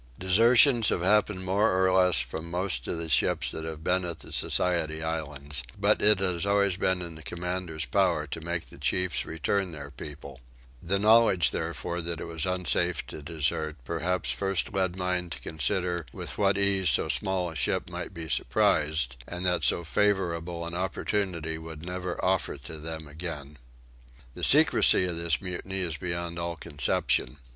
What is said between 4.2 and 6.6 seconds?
the Society Islands; but it has